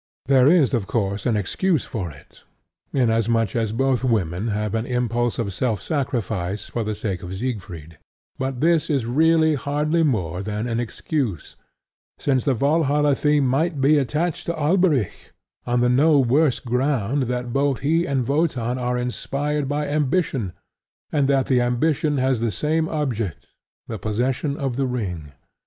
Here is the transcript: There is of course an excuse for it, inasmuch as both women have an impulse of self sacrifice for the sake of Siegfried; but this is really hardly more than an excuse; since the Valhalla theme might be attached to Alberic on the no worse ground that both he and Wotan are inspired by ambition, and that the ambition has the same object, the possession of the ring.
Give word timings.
There 0.25 0.47
is 0.47 0.73
of 0.73 0.87
course 0.87 1.27
an 1.27 1.37
excuse 1.37 1.85
for 1.85 2.09
it, 2.09 2.41
inasmuch 2.91 3.55
as 3.55 3.71
both 3.71 4.03
women 4.03 4.47
have 4.47 4.73
an 4.73 4.87
impulse 4.87 5.37
of 5.37 5.53
self 5.53 5.79
sacrifice 5.79 6.65
for 6.67 6.83
the 6.83 6.95
sake 6.95 7.21
of 7.21 7.35
Siegfried; 7.35 7.99
but 8.39 8.61
this 8.61 8.89
is 8.89 9.05
really 9.05 9.53
hardly 9.53 10.01
more 10.01 10.41
than 10.41 10.65
an 10.65 10.79
excuse; 10.79 11.55
since 12.17 12.45
the 12.45 12.55
Valhalla 12.55 13.13
theme 13.13 13.45
might 13.45 13.79
be 13.79 13.99
attached 13.99 14.47
to 14.47 14.59
Alberic 14.59 15.33
on 15.67 15.81
the 15.81 15.87
no 15.89 16.17
worse 16.17 16.59
ground 16.59 17.21
that 17.29 17.53
both 17.53 17.81
he 17.81 18.07
and 18.07 18.27
Wotan 18.27 18.79
are 18.79 18.97
inspired 18.97 19.69
by 19.69 19.85
ambition, 19.87 20.53
and 21.11 21.27
that 21.27 21.45
the 21.45 21.61
ambition 21.61 22.17
has 22.17 22.39
the 22.39 22.49
same 22.49 22.89
object, 22.89 23.49
the 23.85 23.99
possession 23.99 24.57
of 24.57 24.77
the 24.77 24.87
ring. 24.87 25.33